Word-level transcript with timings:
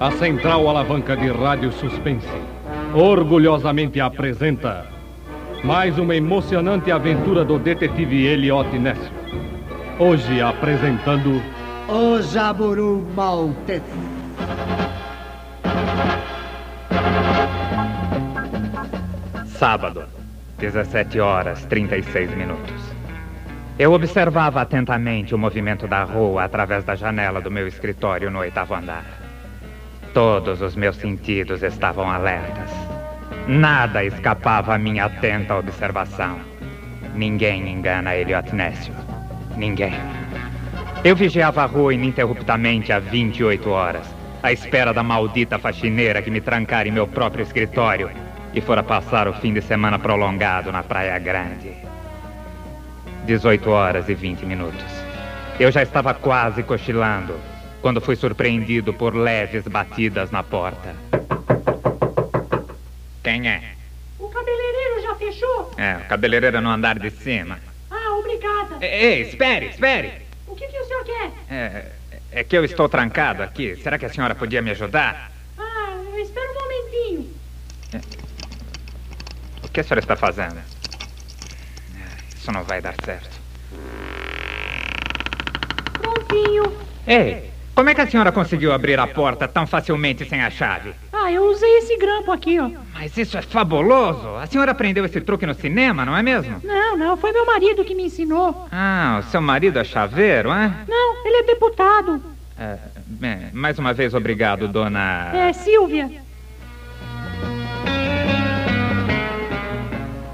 A 0.00 0.10
Central 0.12 0.66
Alavanca 0.66 1.14
de 1.14 1.30
Rádio 1.30 1.70
Suspense 1.72 2.26
orgulhosamente 2.94 4.00
apresenta 4.00 4.86
mais 5.62 5.98
uma 5.98 6.16
emocionante 6.16 6.90
aventura 6.90 7.44
do 7.44 7.58
detetive 7.58 8.24
Eliot 8.24 8.78
Nessio. 8.78 9.12
Hoje 9.98 10.40
apresentando 10.40 11.42
O 11.86 12.22
Jaburu 12.22 13.06
Maltese. 13.14 13.84
Sábado, 19.48 20.04
17 20.56 21.20
horas 21.20 21.66
36 21.66 22.34
minutos. 22.34 22.72
Eu 23.78 23.92
observava 23.92 24.62
atentamente 24.62 25.34
o 25.34 25.38
movimento 25.38 25.86
da 25.86 26.04
rua 26.04 26.44
através 26.44 26.84
da 26.84 26.94
janela 26.94 27.42
do 27.42 27.50
meu 27.50 27.68
escritório 27.68 28.30
no 28.30 28.38
oitavo 28.38 28.74
andar. 28.74 29.19
Todos 30.12 30.60
os 30.60 30.74
meus 30.74 30.96
sentidos 30.96 31.62
estavam 31.62 32.10
alertas. 32.10 32.68
Nada 33.46 34.04
escapava 34.04 34.74
à 34.74 34.78
minha 34.78 35.04
atenta 35.04 35.54
observação. 35.54 36.40
Ninguém 37.14 37.70
engana 37.70 38.16
Eliot 38.16 38.52
Nessio. 38.52 38.92
Ninguém. 39.56 39.94
Eu 41.04 41.14
vigiava 41.14 41.62
a 41.62 41.66
rua 41.66 41.94
ininterruptamente 41.94 42.92
há 42.92 42.98
28 42.98 43.70
horas, 43.70 44.04
à 44.42 44.52
espera 44.52 44.92
da 44.92 45.04
maldita 45.04 45.60
faxineira 45.60 46.20
que 46.20 46.30
me 46.30 46.40
trancara 46.40 46.88
em 46.88 46.92
meu 46.92 47.06
próprio 47.06 47.44
escritório 47.44 48.10
e 48.52 48.60
fora 48.60 48.82
passar 48.82 49.28
o 49.28 49.34
fim 49.34 49.54
de 49.54 49.62
semana 49.62 49.96
prolongado 49.96 50.72
na 50.72 50.82
Praia 50.82 51.16
Grande. 51.20 51.72
18 53.26 53.70
horas 53.70 54.08
e 54.08 54.14
20 54.14 54.44
minutos. 54.44 54.84
Eu 55.60 55.70
já 55.70 55.84
estava 55.84 56.12
quase 56.14 56.64
cochilando 56.64 57.34
quando 57.80 58.00
fui 58.00 58.16
surpreendido 58.16 58.92
por 58.92 59.14
leves 59.14 59.66
batidas 59.66 60.30
na 60.30 60.42
porta. 60.42 60.94
Quem 63.22 63.48
é? 63.48 63.74
O 64.18 64.28
cabeleireiro 64.28 65.02
já 65.02 65.14
fechou? 65.14 65.72
É, 65.76 65.96
o 65.96 66.08
cabeleireiro 66.08 66.60
no 66.60 66.70
andar 66.70 66.98
de 66.98 67.10
cima. 67.10 67.58
Ah, 67.90 68.16
obrigada. 68.16 68.84
Ei, 68.84 69.22
espere, 69.22 69.66
espere! 69.66 70.12
O 70.46 70.54
que, 70.54 70.66
que 70.66 70.78
o 70.78 70.84
senhor 70.84 71.04
quer? 71.04 71.30
É, 71.50 71.92
é 72.32 72.44
que 72.44 72.56
eu 72.56 72.64
estou 72.64 72.88
trancado 72.88 73.42
aqui. 73.42 73.76
Será 73.76 73.98
que 73.98 74.06
a 74.06 74.10
senhora 74.10 74.34
podia 74.34 74.62
me 74.62 74.70
ajudar? 74.70 75.30
Ah, 75.58 75.96
espera 76.18 76.50
um 76.50 76.54
momentinho. 76.54 77.34
O 79.62 79.68
que 79.68 79.80
a 79.80 79.84
senhora 79.84 80.00
está 80.00 80.16
fazendo? 80.16 80.60
Isso 82.36 82.50
não 82.52 82.64
vai 82.64 82.80
dar 82.80 82.94
certo. 83.04 83.40
Prontinho. 86.00 86.72
Ei, 87.06 87.49
como 87.80 87.88
é 87.88 87.94
que 87.94 88.00
a 88.02 88.06
senhora 88.06 88.30
conseguiu 88.30 88.74
abrir 88.74 89.00
a 89.00 89.06
porta 89.06 89.48
tão 89.48 89.66
facilmente 89.66 90.28
sem 90.28 90.42
a 90.42 90.50
chave? 90.50 90.92
Ah, 91.10 91.32
eu 91.32 91.44
usei 91.44 91.78
esse 91.78 91.96
grampo 91.96 92.30
aqui, 92.30 92.60
ó. 92.60 92.70
Mas 92.92 93.16
isso 93.16 93.38
é 93.38 93.40
fabuloso! 93.40 94.36
A 94.36 94.44
senhora 94.44 94.72
aprendeu 94.72 95.02
esse 95.02 95.18
truque 95.22 95.46
no 95.46 95.54
cinema, 95.54 96.04
não 96.04 96.14
é 96.14 96.22
mesmo? 96.22 96.60
Não, 96.62 96.94
não, 96.94 97.16
foi 97.16 97.32
meu 97.32 97.46
marido 97.46 97.82
que 97.82 97.94
me 97.94 98.02
ensinou. 98.02 98.68
Ah, 98.70 99.20
o 99.20 99.30
seu 99.30 99.40
marido 99.40 99.78
é 99.78 99.84
chaveiro, 99.84 100.50
hein? 100.50 100.70
Não, 100.86 101.26
ele 101.26 101.36
é 101.38 101.42
deputado. 101.44 102.22
É, 102.58 102.76
bem, 103.06 103.48
mais 103.54 103.78
uma 103.78 103.94
vez 103.94 104.12
obrigado, 104.12 104.68
dona. 104.68 105.30
É, 105.32 105.50
Silvia. 105.54 106.10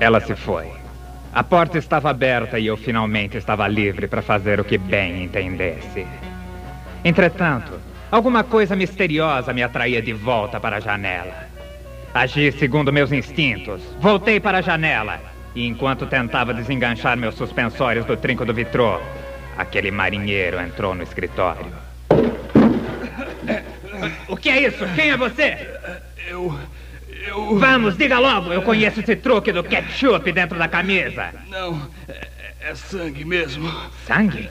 Ela 0.00 0.18
se 0.18 0.34
foi. 0.34 0.66
A 1.32 1.44
porta 1.44 1.78
estava 1.78 2.10
aberta 2.10 2.58
e 2.58 2.66
eu 2.66 2.76
finalmente 2.76 3.36
estava 3.36 3.68
livre 3.68 4.08
para 4.08 4.20
fazer 4.20 4.58
o 4.58 4.64
que 4.64 4.76
bem 4.76 5.22
entendesse. 5.22 6.04
Entretanto, 7.06 7.78
alguma 8.10 8.42
coisa 8.42 8.74
misteriosa 8.74 9.52
me 9.52 9.62
atraía 9.62 10.02
de 10.02 10.12
volta 10.12 10.58
para 10.58 10.78
a 10.78 10.80
janela. 10.80 11.46
Agi 12.12 12.50
segundo 12.50 12.92
meus 12.92 13.12
instintos. 13.12 13.80
Voltei 14.00 14.40
para 14.40 14.58
a 14.58 14.60
janela. 14.60 15.20
E 15.54 15.64
enquanto 15.64 16.08
tentava 16.08 16.52
desenganchar 16.52 17.16
meus 17.16 17.36
suspensórios 17.36 18.04
do 18.06 18.16
trinco 18.16 18.44
do 18.44 18.52
vitrô, 18.52 19.00
aquele 19.56 19.92
marinheiro 19.92 20.58
entrou 20.60 20.96
no 20.96 21.04
escritório. 21.04 21.66
O 24.28 24.36
que 24.36 24.50
é 24.50 24.66
isso? 24.66 24.84
Quem 24.94 25.10
é 25.10 25.16
você? 25.16 25.56
Eu. 26.28 26.54
Eu. 27.26 27.58
Vamos, 27.58 27.96
diga 27.96 28.18
logo. 28.18 28.52
Eu 28.52 28.62
conheço 28.62 29.00
esse 29.00 29.16
truque 29.16 29.52
do 29.52 29.64
ketchup 29.64 30.30
dentro 30.32 30.58
da 30.58 30.68
camisa. 30.68 31.32
Não, 31.48 31.90
é, 32.08 32.28
é 32.60 32.74
sangue 32.74 33.24
mesmo. 33.24 33.72
Sangue? 34.06 34.48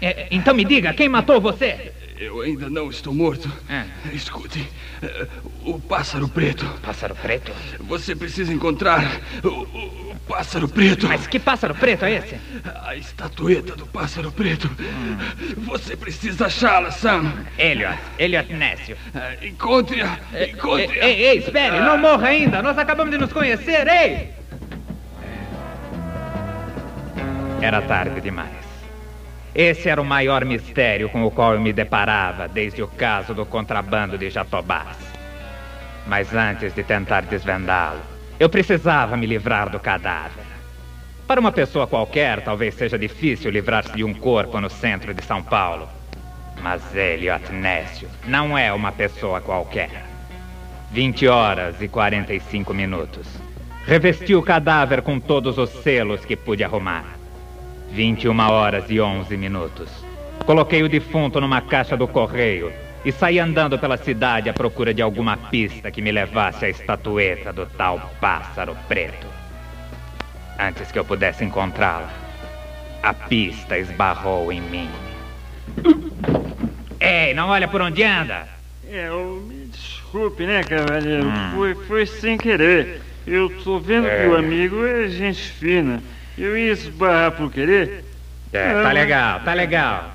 É, 0.00 0.28
então 0.30 0.54
me 0.54 0.64
diga, 0.64 0.92
quem 0.94 1.08
matou 1.08 1.40
você? 1.40 1.92
Eu 2.24 2.40
ainda 2.40 2.70
não 2.70 2.88
estou 2.88 3.12
morto. 3.12 3.50
É. 3.68 3.84
Escute, 4.14 4.68
é, 5.02 5.26
o 5.64 5.80
pássaro 5.80 6.28
preto. 6.28 6.64
Pássaro 6.82 7.14
preto? 7.16 7.52
Você 7.80 8.14
precisa 8.14 8.52
encontrar 8.52 9.20
o, 9.42 9.48
o- 9.48 10.12
o 10.12 10.16
pássaro 10.28 10.68
preto. 10.68 11.08
Mas 11.08 11.26
que 11.26 11.38
pássaro 11.40 11.74
preto 11.74 12.04
é 12.04 12.12
esse? 12.12 12.36
A 12.84 12.94
estatueta 12.96 13.74
do 13.74 13.86
pássaro 13.86 14.30
preto. 14.30 14.70
Você 15.58 15.96
precisa 15.96 16.46
achá-la, 16.46 16.90
Sam. 16.92 17.32
Elliot, 17.58 17.98
Elliot 18.18 18.52
Nécio. 18.52 18.96
É, 19.14 19.46
Encontre-a. 19.48 20.18
Ei, 20.32 20.50
Encontre-a. 20.52 21.04
ei, 21.08 21.22
ei, 21.24 21.38
espere, 21.38 21.80
não 21.80 21.98
morra 21.98 22.28
ainda. 22.28 22.62
Nós 22.62 22.78
acabamos 22.78 23.10
de 23.12 23.18
nos 23.18 23.32
conhecer, 23.32 23.86
ei! 23.88 24.30
Era 27.60 27.82
tarde 27.82 28.20
demais. 28.20 28.61
Esse 29.54 29.90
era 29.90 30.00
o 30.00 30.04
maior 30.04 30.46
mistério 30.46 31.10
com 31.10 31.24
o 31.24 31.30
qual 31.30 31.52
eu 31.52 31.60
me 31.60 31.74
deparava 31.74 32.48
desde 32.48 32.82
o 32.82 32.88
caso 32.88 33.34
do 33.34 33.44
contrabando 33.44 34.16
de 34.16 34.30
Jatobás. 34.30 34.96
Mas 36.06 36.34
antes 36.34 36.74
de 36.74 36.82
tentar 36.82 37.22
desvendá-lo, 37.22 38.00
eu 38.40 38.48
precisava 38.48 39.14
me 39.14 39.26
livrar 39.26 39.68
do 39.68 39.78
cadáver. 39.78 40.44
Para 41.26 41.38
uma 41.38 41.52
pessoa 41.52 41.86
qualquer, 41.86 42.42
talvez 42.42 42.74
seja 42.74 42.98
difícil 42.98 43.50
livrar-se 43.50 43.92
de 43.92 44.02
um 44.02 44.14
corpo 44.14 44.58
no 44.58 44.70
centro 44.70 45.12
de 45.12 45.22
São 45.22 45.42
Paulo. 45.42 45.86
Mas 46.62 46.82
Elliot 46.94 47.52
Nécio 47.52 48.08
não 48.26 48.56
é 48.56 48.72
uma 48.72 48.90
pessoa 48.90 49.40
qualquer. 49.40 50.06
20 50.90 51.28
horas 51.28 51.80
e 51.80 51.88
45 51.88 52.72
minutos. 52.72 53.26
Revesti 53.86 54.34
o 54.34 54.42
cadáver 54.42 55.02
com 55.02 55.20
todos 55.20 55.58
os 55.58 55.70
selos 55.82 56.24
que 56.24 56.36
pude 56.36 56.64
arrumar. 56.64 57.21
21 57.92 58.38
horas 58.40 58.84
e 58.88 59.00
11 59.00 59.36
minutos. 59.36 59.88
Coloquei 60.46 60.82
o 60.82 60.88
defunto 60.88 61.40
numa 61.40 61.60
caixa 61.60 61.96
do 61.96 62.08
correio 62.08 62.72
e 63.04 63.12
saí 63.12 63.38
andando 63.38 63.78
pela 63.78 63.96
cidade 63.96 64.48
à 64.48 64.54
procura 64.54 64.94
de 64.94 65.02
alguma 65.02 65.36
pista 65.36 65.90
que 65.90 66.00
me 66.00 66.10
levasse 66.10 66.64
à 66.64 66.68
estatueta 66.70 67.52
do 67.52 67.66
tal 67.66 68.10
pássaro 68.20 68.76
preto. 68.88 69.26
Antes 70.58 70.90
que 70.90 70.98
eu 70.98 71.04
pudesse 71.04 71.44
encontrá-la, 71.44 72.10
a 73.02 73.12
pista 73.12 73.78
esbarrou 73.78 74.50
em 74.50 74.60
mim. 74.60 74.88
Ei, 76.98 77.34
não 77.34 77.48
olha 77.48 77.68
por 77.68 77.82
onde 77.82 78.02
anda! 78.02 78.48
É, 78.90 79.10
ô, 79.10 79.36
me 79.46 79.66
desculpe, 79.66 80.44
né, 80.46 80.62
cavaleiro? 80.62 81.30
Foi, 81.54 81.74
foi 81.74 82.06
sem 82.06 82.38
querer. 82.38 83.00
Eu 83.26 83.50
tô 83.62 83.78
vendo 83.78 84.08
que 84.08 84.26
o 84.28 84.36
amigo 84.36 84.84
é 84.84 85.08
gente 85.08 85.42
fina. 85.42 86.02
Eu 86.36 86.56
ia 86.56 86.72
esbarrar 86.72 87.32
por 87.32 87.52
querer. 87.52 88.04
É, 88.52 88.82
tá 88.82 88.92
legal, 88.92 89.40
tá 89.40 89.54
legal. 89.54 90.12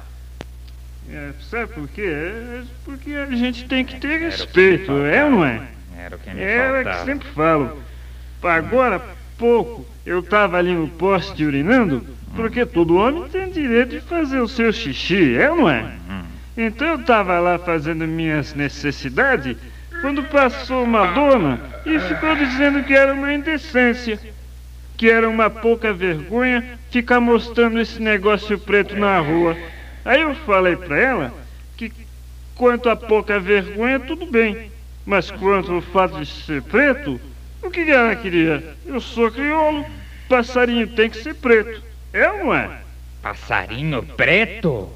É, 1.09 1.31
sabe 1.49 1.73
por 1.73 1.87
quê? 1.87 2.03
É 2.05 2.61
porque 2.83 3.13
a 3.13 3.35
gente 3.35 3.65
tem 3.65 3.85
que 3.85 3.99
ter 3.99 4.19
respeito, 4.19 4.91
é 5.05 5.23
ou 5.23 5.31
não 5.31 5.45
é? 5.45 5.61
Era 5.97 6.15
o 6.15 6.19
que 6.19 6.29
me 6.29 6.41
É, 6.41 6.81
é 6.81 6.83
que 6.83 7.05
sempre 7.05 7.27
falo. 7.29 7.81
Agora, 8.43 9.01
pouco, 9.37 9.85
eu 10.05 10.21
tava 10.21 10.57
ali 10.57 10.73
no 10.73 10.87
poste 10.87 11.45
urinando, 11.45 12.05
porque 12.35 12.65
todo 12.65 12.97
homem 12.97 13.27
tem 13.29 13.49
direito 13.49 13.91
de 13.91 14.01
fazer 14.01 14.39
o 14.39 14.47
seu 14.47 14.71
xixi, 14.71 15.37
é 15.37 15.49
ou 15.49 15.57
não 15.57 15.69
é? 15.69 15.93
Então 16.57 16.87
eu 16.87 17.03
tava 17.03 17.39
lá 17.39 17.57
fazendo 17.59 18.07
minhas 18.07 18.53
necessidades, 18.53 19.55
quando 20.01 20.23
passou 20.23 20.83
uma 20.83 21.07
dona 21.07 21.59
e 21.85 21.99
ficou 21.99 22.35
dizendo 22.35 22.83
que 22.83 22.93
era 22.93 23.13
uma 23.13 23.33
indecência, 23.33 24.19
que 24.97 25.09
era 25.09 25.29
uma 25.29 25.49
pouca 25.49 25.93
vergonha 25.93 26.77
ficar 26.89 27.19
mostrando 27.19 27.79
esse 27.79 28.01
negócio 28.01 28.57
preto 28.57 28.95
na 28.97 29.19
rua. 29.19 29.55
Aí 30.03 30.21
eu 30.21 30.33
falei 30.33 30.75
pra 30.75 30.97
ela 30.97 31.33
que 31.77 31.91
quanto 32.55 32.89
a 32.89 32.95
pouca 32.95 33.39
vergonha, 33.39 33.99
tudo 33.99 34.25
bem. 34.25 34.71
Mas 35.05 35.29
quanto 35.29 35.71
ao 35.71 35.81
fato 35.81 36.19
de 36.19 36.25
ser 36.25 36.63
preto, 36.63 37.21
o 37.61 37.69
que 37.69 37.89
ela 37.89 38.15
queria? 38.15 38.75
Eu 38.85 38.99
sou 38.99 39.31
crioulo, 39.31 39.85
passarinho 40.27 40.87
tem 40.87 41.09
que 41.09 41.21
ser 41.21 41.35
preto. 41.35 41.81
É 42.11 42.27
ou 42.29 42.45
não 42.45 42.53
é? 42.53 42.81
Passarinho 43.21 44.01
preto? 44.03 44.89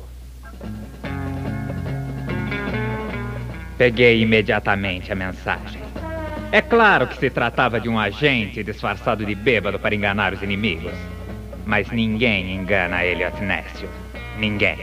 Peguei 3.77 4.21
imediatamente 4.21 5.11
a 5.11 5.15
mensagem. 5.15 5.90
É 6.53 6.61
claro 6.61 7.07
que 7.07 7.17
se 7.17 7.29
tratava 7.29 7.79
de 7.79 7.87
um 7.87 7.97
agente 7.97 8.61
disfarçado 8.61 9.25
de 9.25 9.33
bêbado 9.33 9.79
para 9.79 9.95
enganar 9.95 10.33
os 10.33 10.43
inimigos. 10.43 10.91
Mas 11.65 11.89
ninguém 11.89 12.53
engana 12.53 13.05
Elliot 13.05 13.41
Nécio. 13.41 13.87
Ninguém. 14.37 14.77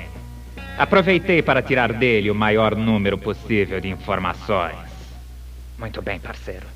Aproveitei 0.79 1.43
para 1.43 1.61
tirar 1.61 1.93
dele 1.93 2.31
o 2.31 2.35
maior 2.35 2.75
número 2.75 3.19
possível 3.19 3.83
de 3.83 3.89
informações. 3.89 4.79
Muito 5.79 6.01
bem, 6.01 6.19
parceiro. 6.19 6.67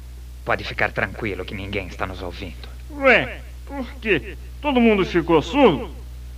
Pode 0.45 0.63
ficar 0.63 0.93
tranquilo 0.93 1.45
que 1.45 1.55
ninguém 1.55 1.87
está 1.87 2.07
nos 2.07 2.21
ouvindo. 2.21 2.69
Ué, 2.91 3.41
por 3.65 3.87
quê? 3.95 4.37
Todo 4.61 4.79
mundo 4.79 5.07
ficou 5.07 5.41
surdo? 5.41 5.91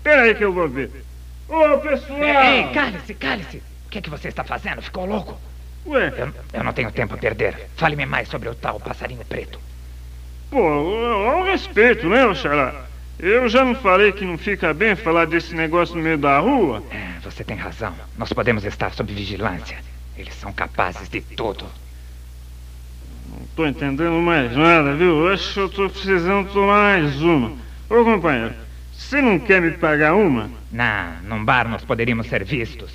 Pera 0.04 0.22
aí 0.22 0.34
que 0.34 0.44
eu 0.44 0.52
vou 0.52 0.68
ver. 0.68 1.04
Ô, 1.48 1.78
pessoal! 1.78 2.22
Ei, 2.22 2.72
cale-se, 2.72 3.14
cale-se! 3.14 3.56
O 3.86 3.90
que, 3.90 3.98
é 3.98 4.00
que 4.00 4.10
você 4.10 4.28
está 4.28 4.44
fazendo? 4.44 4.80
Ficou 4.80 5.06
louco? 5.06 5.40
Ué, 5.86 6.12
Eu, 6.16 6.32
eu 6.52 6.64
não 6.64 6.72
tenho 6.72 6.90
tempo 6.90 7.14
a 7.14 7.18
perder. 7.18 7.68
Fale-me 7.76 8.06
mais 8.06 8.28
sobre 8.28 8.48
o 8.48 8.54
tal 8.54 8.80
passarinho 8.80 9.24
preto. 9.24 9.58
pô, 10.50 10.58
ao 10.66 11.44
respeito, 11.44 12.08
né, 12.08 12.24
Oxalá? 12.26 12.86
Eu 13.18 13.48
já 13.48 13.64
não 13.64 13.74
falei 13.76 14.12
que 14.12 14.24
não 14.24 14.36
fica 14.36 14.74
bem 14.74 14.96
falar 14.96 15.26
desse 15.26 15.54
negócio 15.54 15.94
no 15.94 16.02
meio 16.02 16.18
da 16.18 16.38
rua? 16.38 16.82
É, 16.90 17.20
você 17.22 17.44
tem 17.44 17.56
razão. 17.56 17.94
Nós 18.18 18.32
podemos 18.32 18.64
estar 18.64 18.92
sob 18.92 19.12
vigilância. 19.12 19.78
Eles 20.16 20.34
são 20.34 20.52
capazes 20.52 21.08
de 21.08 21.20
tudo. 21.20 21.64
Não 23.30 23.46
tô 23.54 23.66
entendendo 23.66 24.20
mais 24.20 24.54
nada, 24.56 24.94
viu? 24.94 25.28
Acho 25.32 25.52
que 25.54 25.60
eu 25.60 25.68
tô 25.68 25.88
precisando 25.90 26.52
tomar 26.52 26.98
mais 26.98 27.20
uma. 27.22 27.52
Ô, 27.88 28.04
companheiro, 28.04 28.54
você 28.92 29.20
não 29.20 29.38
quer 29.38 29.60
me 29.60 29.72
pagar 29.72 30.14
uma? 30.14 30.50
Não, 30.72 31.12
num 31.22 31.44
bar 31.44 31.68
nós 31.68 31.84
poderíamos 31.84 32.26
ser 32.26 32.44
vistos. 32.44 32.90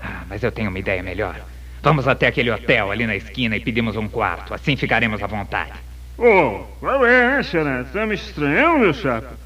Ah, 0.00 0.22
mas 0.28 0.42
eu 0.42 0.52
tenho 0.52 0.70
uma 0.70 0.78
ideia 0.78 1.02
melhor. 1.02 1.40
Vamos 1.82 2.08
até 2.08 2.26
aquele 2.26 2.50
hotel 2.50 2.90
ali 2.90 3.06
na 3.06 3.16
esquina 3.16 3.56
e 3.56 3.60
pedimos 3.60 3.96
um 3.96 4.08
quarto. 4.08 4.52
Assim 4.52 4.76
ficaremos 4.76 5.22
à 5.22 5.26
vontade. 5.26 5.72
Ô, 6.18 6.64
qual 6.80 7.06
é, 7.06 7.36
né, 7.36 7.42
Xará? 7.42 7.84
Tá 7.84 8.04
me 8.04 8.14
estranhando, 8.14 8.80
meu 8.80 8.92
chapa? 8.92 9.38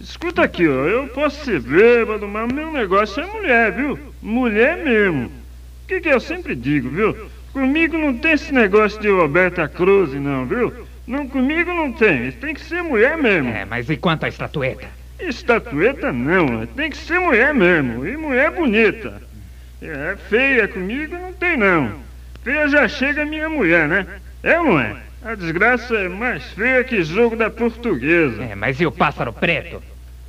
Escuta 0.00 0.42
aqui, 0.42 0.66
ó. 0.68 0.86
Eu 0.86 1.08
posso 1.08 1.44
ser 1.44 1.60
bêbado, 1.60 2.26
mas 2.28 2.52
meu 2.52 2.72
negócio 2.72 3.22
é 3.22 3.26
mulher, 3.26 3.72
viu? 3.72 3.98
Mulher 4.22 4.78
mesmo. 4.78 5.26
O 5.26 5.88
que, 5.88 6.00
que 6.00 6.08
eu 6.08 6.20
sempre 6.20 6.54
digo, 6.54 6.88
viu? 6.88 7.30
Comigo 7.52 7.98
não 7.98 8.16
tem 8.16 8.32
esse 8.32 8.54
negócio 8.54 9.00
de 9.00 9.10
Roberta 9.10 9.68
Cruz, 9.68 10.12
não, 10.14 10.46
viu? 10.46 10.72
Não, 11.06 11.26
comigo 11.28 11.74
não 11.74 11.92
tem. 11.92 12.30
Tem 12.30 12.54
que 12.54 12.60
ser 12.60 12.82
mulher 12.82 13.18
mesmo. 13.18 13.50
É, 13.50 13.64
mas 13.64 13.90
e 13.90 13.96
quanto 13.96 14.24
à 14.24 14.28
estatueta? 14.28 14.86
Estatueta 15.18 16.12
não, 16.12 16.64
tem 16.66 16.90
que 16.90 16.96
ser 16.96 17.18
mulher 17.18 17.52
mesmo. 17.52 18.06
E 18.06 18.16
mulher 18.16 18.52
bonita. 18.52 19.20
É 19.82 20.16
feia 20.28 20.68
comigo 20.68 21.16
não 21.16 21.32
tem 21.32 21.56
não. 21.56 22.00
Feia 22.44 22.68
já 22.68 22.86
chega 22.86 23.24
minha 23.24 23.48
mulher, 23.48 23.88
né? 23.88 24.06
É 24.42 24.58
ou 24.60 24.66
não 24.66 24.80
é? 24.80 24.96
A 25.22 25.34
desgraça 25.34 25.94
é 25.96 26.08
mais 26.08 26.44
feia 26.52 26.84
que 26.84 27.02
jogo 27.02 27.34
da 27.34 27.48
portuguesa. 27.50 28.42
É, 28.42 28.54
mas 28.54 28.78
e 28.80 28.86
o 28.86 28.92
pássaro 28.92 29.32
preto? 29.32 29.82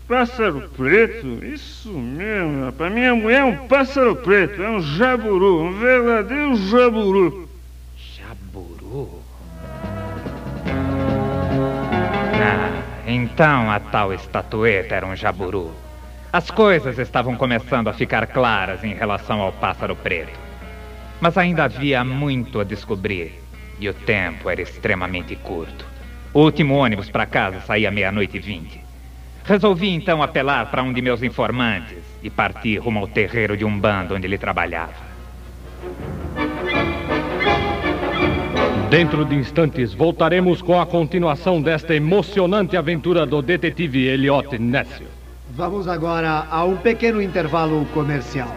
Pássaro 0.08 0.70
preto? 0.76 1.44
Isso 1.44 1.92
mesmo, 1.92 2.66
rapaz. 2.66 2.94
Minha 2.94 3.16
mulher 3.16 3.40
é 3.40 3.44
um 3.44 3.68
pássaro 3.68 4.16
preto, 4.18 4.62
é 4.62 4.70
um 4.70 4.82
jaburu, 4.82 5.64
um 5.64 5.80
verdadeiro 5.80 6.56
jaburu. 6.70 7.50
Jaburu. 8.18 9.22
Ah, 12.44 12.84
então 13.08 13.70
a 13.70 13.80
tal 13.80 14.14
estatueta 14.14 14.96
era 14.96 15.06
um 15.06 15.16
jaburu. 15.16 15.74
As 16.34 16.50
coisas 16.50 16.98
estavam 16.98 17.36
começando 17.36 17.90
a 17.90 17.94
ficar 17.94 18.26
claras 18.28 18.86
em 18.86 18.94
relação 18.94 19.42
ao 19.42 19.52
pássaro 19.52 19.98
preto. 19.98 20.40
Mas 21.20 21.38
ainda 21.38 21.66
havia 21.66 22.06
muito 22.06 22.62
a 22.62 22.64
descobrir. 22.64 23.34
E 23.78 23.90
o 23.90 23.94
tempo 23.94 24.50
era 24.50 24.62
extremamente 24.62 25.36
curto. 25.36 25.86
O 26.34 26.40
último 26.40 26.76
ônibus 26.76 27.10
para 27.10 27.26
casa 27.26 27.60
saía 27.60 27.92
meia-noite 27.92 28.38
e 28.38 28.40
vinte. 28.40 28.80
Resolvi 29.44 29.90
então 29.90 30.24
apelar 30.24 30.72
para 30.72 30.82
um 30.82 30.94
de 30.94 31.02
meus 31.02 31.22
informantes 31.22 31.98
e 32.24 32.30
partir 32.30 32.78
rumo 32.78 33.00
ao 33.00 33.08
terreiro 33.10 33.58
de 33.58 33.66
um 33.66 33.78
bando 33.78 34.16
onde 34.16 34.26
ele 34.26 34.38
trabalhava. 34.38 35.12
Dentro 38.90 39.26
de 39.26 39.36
instantes 39.36 39.94
voltaremos 39.94 40.62
com 40.62 40.80
a 40.80 40.86
continuação 40.86 41.62
desta 41.62 41.94
emocionante 41.94 42.78
aventura 42.78 43.26
do 43.26 43.42
detetive 43.42 44.08
Elliot 44.08 44.58
Nessio. 44.58 45.11
Vamos 45.54 45.86
agora 45.86 46.48
a 46.50 46.64
um 46.64 46.78
pequeno 46.78 47.22
intervalo 47.22 47.86
comercial. 47.94 48.48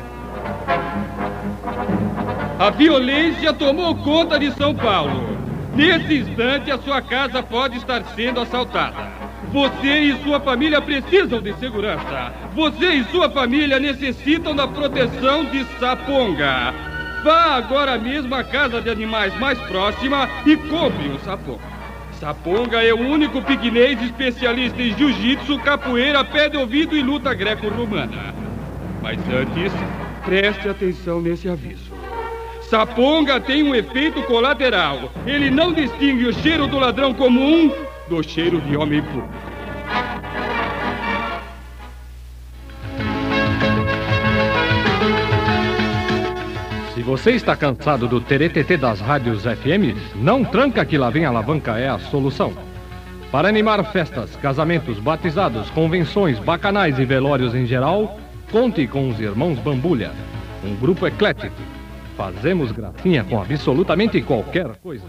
A 2.57 2.71
violência 2.71 3.53
tomou 3.53 3.97
conta 3.97 4.39
de 4.39 4.53
São 4.53 4.73
Paulo. 4.73 5.37
Nesse 5.75 6.19
instante, 6.19 6.71
a 6.71 6.79
sua 6.79 7.03
casa 7.03 7.43
pode 7.43 7.79
estar 7.79 8.05
sendo 8.15 8.41
assaltada. 8.41 9.09
Você 9.53 9.89
e 9.89 10.23
sua 10.23 10.39
família 10.39 10.81
precisam 10.81 11.43
de 11.43 11.53
segurança. 11.55 12.33
Você 12.55 12.87
e 12.87 13.05
sua 13.07 13.29
família 13.29 13.81
necessitam 13.81 14.55
da 14.55 14.69
proteção 14.69 15.45
de 15.47 15.65
Saponga. 15.81 16.73
Vá 17.25 17.57
agora 17.57 17.99
mesmo 17.99 18.33
à 18.37 18.45
casa 18.45 18.81
de 18.81 18.89
animais 18.89 19.37
mais 19.41 19.59
próxima 19.63 20.29
e 20.47 20.57
compre 20.57 21.09
um 21.09 21.19
Saponga. 21.19 21.74
Saponga 22.25 22.83
é 22.83 22.91
o 22.91 22.99
único 22.99 23.43
piquinês 23.43 24.01
especialista 24.01 24.81
em 24.81 24.97
jiu-jitsu, 24.97 25.59
capoeira, 25.59 26.25
pé 26.25 26.49
de 26.49 26.57
ouvido 26.57 26.97
e 26.97 27.03
luta 27.03 27.35
greco-romana. 27.35 28.35
Mas 29.03 29.19
antes, 29.29 29.71
preste 30.25 30.67
atenção 30.67 31.21
nesse 31.21 31.51
aviso. 31.51 31.93
Saponga 32.63 33.39
tem 33.39 33.63
um 33.63 33.75
efeito 33.75 34.23
colateral. 34.23 35.13
Ele 35.27 35.51
não 35.51 35.75
distingue 35.75 36.25
o 36.25 36.33
cheiro 36.33 36.67
do 36.67 36.79
ladrão 36.79 37.13
comum 37.13 37.71
do 38.09 38.23
cheiro 38.23 38.59
de 38.63 38.75
homem 38.75 39.03
puro. 39.03 39.29
Você 47.05 47.33
está 47.33 47.55
cansado 47.55 48.09
do 48.09 48.19
teretetê 48.19 48.79
das 48.79 48.99
rádios 48.99 49.43
FM, 49.43 49.95
não 50.17 50.43
tranca 50.43 50.87
que 50.87 50.97
lá 50.97 51.11
vem 51.11 51.27
alavanca 51.27 51.79
é 51.79 51.87
a 51.87 51.99
solução. 51.99 52.55
Para 53.31 53.47
animar 53.47 53.85
festas, 53.93 54.35
casamentos, 54.37 54.99
batizados, 54.99 55.69
convenções, 55.71 56.39
bacanais 56.39 56.99
e 56.99 57.05
velórios 57.05 57.55
em 57.55 57.67
geral, 57.67 58.19
conte 58.51 58.87
com 58.87 59.11
os 59.11 59.21
irmãos 59.21 59.59
Bambulha, 59.59 60.13
um 60.65 60.75
grupo 60.77 61.07
eclético. 61.07 61.55
Fazemos 62.17 62.73
gracinha 62.73 63.23
com 63.23 63.39
absolutamente 63.39 64.23
qualquer 64.23 64.75
coisa. 64.77 65.05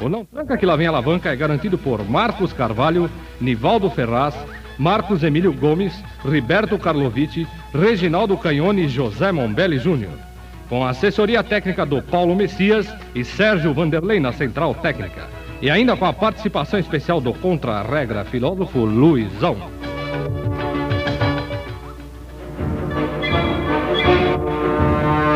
O 0.00 0.08
Não 0.08 0.24
Tranca 0.24 0.56
que 0.56 0.64
lá 0.64 0.76
vem 0.76 0.86
alavanca 0.86 1.30
é 1.30 1.36
garantido 1.36 1.76
por 1.76 2.02
Marcos 2.08 2.54
Carvalho, 2.54 3.10
Nivaldo 3.38 3.90
Ferraz, 3.90 4.34
Marcos 4.78 5.22
Emílio 5.22 5.52
Gomes, 5.52 5.92
Riberto 6.24 6.78
Carloviti, 6.78 7.46
Reginaldo 7.74 8.36
Canhone 8.38 8.86
e 8.86 8.88
José 8.88 9.30
Mombelli 9.30 9.78
Júnior. 9.78 10.31
Com 10.72 10.86
a 10.86 10.88
assessoria 10.88 11.44
técnica 11.44 11.84
do 11.84 12.00
Paulo 12.00 12.34
Messias 12.34 12.88
e 13.14 13.22
Sérgio 13.22 13.74
Vanderlei 13.74 14.18
na 14.18 14.32
central 14.32 14.74
técnica. 14.74 15.28
E 15.60 15.68
ainda 15.68 15.94
com 15.98 16.06
a 16.06 16.14
participação 16.14 16.80
especial 16.80 17.20
do 17.20 17.34
contra-regra 17.34 18.24
filósofo 18.24 18.78
Luizão. 18.78 19.58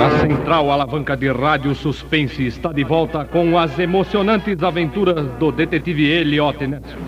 A 0.06 0.20
central 0.22 0.70
alavanca 0.70 1.14
de 1.14 1.30
rádio 1.30 1.74
suspense 1.74 2.46
está 2.46 2.72
de 2.72 2.82
volta 2.82 3.22
com 3.26 3.58
as 3.58 3.78
emocionantes 3.78 4.62
aventuras 4.62 5.30
do 5.32 5.52
detetive 5.52 6.12
Elliot 6.12 6.66
Nessio. 6.66 6.98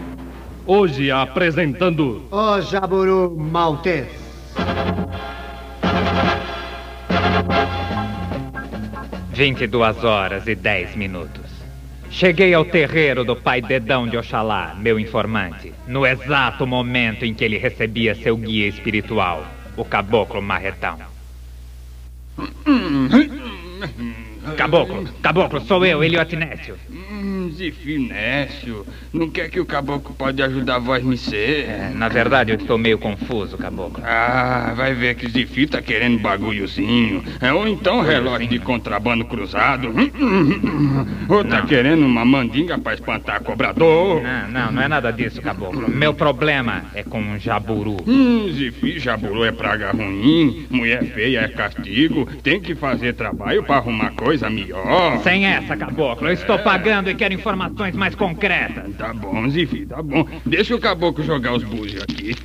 Hoje 0.66 1.10
apresentando 1.10 2.22
O 2.30 2.60
Jaburu 2.60 3.34
Maltês. 3.38 4.27
Vinte 9.38 9.62
e 9.62 9.66
duas 9.68 10.02
horas 10.02 10.48
e 10.48 10.56
dez 10.56 10.96
minutos. 10.96 11.48
Cheguei 12.10 12.52
ao 12.52 12.64
terreiro 12.64 13.22
do 13.22 13.36
pai 13.36 13.62
Dedão 13.62 14.08
de 14.08 14.16
Oxalá, 14.16 14.74
meu 14.76 14.98
informante, 14.98 15.72
no 15.86 16.04
exato 16.04 16.66
momento 16.66 17.24
em 17.24 17.32
que 17.32 17.44
ele 17.44 17.56
recebia 17.56 18.16
seu 18.16 18.36
guia 18.36 18.66
espiritual, 18.66 19.46
o 19.76 19.84
caboclo 19.84 20.42
marretão. 20.42 20.98
Caboclo, 24.58 25.04
caboclo, 25.22 25.60
sou 25.60 25.86
eu, 25.86 26.02
Eliot 26.02 26.34
Nécio. 26.34 26.74
Hum, 26.90 27.48
Zifinécio, 27.54 28.84
não 29.12 29.30
quer 29.30 29.48
que 29.48 29.60
o 29.60 29.64
caboclo 29.64 30.12
pode 30.18 30.42
ajudar 30.42 30.74
a 30.74 30.78
voz 30.80 31.04
me 31.04 31.16
ser? 31.16 31.68
É, 31.68 31.92
na 31.94 32.08
verdade, 32.08 32.50
eu 32.50 32.56
estou 32.56 32.76
meio 32.76 32.98
confuso, 32.98 33.56
caboclo. 33.56 34.02
Ah, 34.04 34.72
vai 34.76 34.94
ver 34.94 35.14
que 35.14 35.28
Zifi 35.28 35.68
tá 35.68 35.80
querendo 35.80 36.18
bagulhozinho. 36.18 37.22
É, 37.40 37.52
ou 37.52 37.68
então 37.68 38.00
relógio 38.00 38.48
de 38.48 38.58
contrabando 38.58 39.24
cruzado. 39.26 39.94
Ou 41.28 41.44
tá 41.44 41.62
querendo 41.62 42.04
uma 42.04 42.24
mandinga 42.24 42.76
pra 42.78 42.94
espantar 42.94 43.40
cobrador. 43.40 44.20
Não, 44.20 44.48
não, 44.48 44.72
não 44.72 44.82
é 44.82 44.88
nada 44.88 45.12
disso, 45.12 45.40
caboclo. 45.40 45.88
Meu 45.88 46.12
problema 46.12 46.84
é 46.94 47.04
com 47.04 47.20
um 47.20 47.38
jaburu. 47.38 47.96
Hum, 48.04 48.50
Zifi, 48.52 48.98
jaburu 48.98 49.44
é 49.44 49.52
praga 49.52 49.92
ruim, 49.92 50.66
mulher 50.68 51.04
feia 51.04 51.42
é 51.42 51.48
castigo, 51.48 52.26
tem 52.42 52.60
que 52.60 52.74
fazer 52.74 53.14
trabalho 53.14 53.62
pra 53.62 53.76
arrumar 53.76 54.10
coisa 54.10 54.47
coisa 54.48 54.50
melhor. 54.50 55.18
Sem 55.22 55.46
essa, 55.46 55.76
caboclo. 55.76 56.28
Eu 56.28 56.32
estou 56.32 56.58
pagando 56.58 57.08
e 57.10 57.14
quero 57.14 57.34
informações 57.34 57.94
mais 57.94 58.14
concretas. 58.14 58.94
Tá 58.96 59.12
bom, 59.12 59.46
Zifi, 59.48 59.84
tá 59.86 60.02
bom. 60.02 60.26
Deixa 60.44 60.74
o 60.74 60.80
caboclo 60.80 61.24
jogar 61.24 61.54
os 61.54 61.64
búzios 61.64 62.02
aqui. 62.02 62.34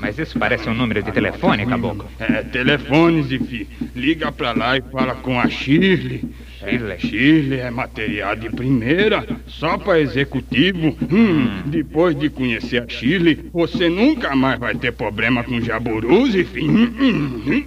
mas 0.00 0.18
isso 0.18 0.36
parece 0.38 0.68
um 0.68 0.74
número 0.74 1.02
de 1.02 1.10
telefone, 1.10 1.64
caboclo. 1.64 2.06
É, 2.18 2.42
telefone, 2.42 3.22
Zifi. 3.22 3.66
Liga 3.94 4.30
pra 4.30 4.52
lá 4.52 4.76
e 4.76 4.82
fala 4.82 5.14
com 5.14 5.40
a 5.40 5.48
Shirley. 5.48 6.22
Shirley? 6.60 6.98
Shirley 6.98 7.60
é 7.60 7.70
material 7.70 8.36
de 8.36 8.50
primeira, 8.50 9.26
só 9.46 9.78
pra 9.78 9.98
executivo. 9.98 10.94
Hum, 11.10 11.62
depois 11.66 12.14
de 12.18 12.28
conhecer 12.28 12.82
a 12.82 12.88
Shirley, 12.88 13.50
você 13.52 13.88
nunca 13.88 14.36
mais 14.36 14.58
vai 14.58 14.74
ter 14.74 14.92
problema 14.92 15.42
com 15.42 15.60
jaburu, 15.60 16.30
Zifi. 16.30 16.68
Hum, 16.68 16.94
hum, 17.00 17.42
hum. 17.46 17.64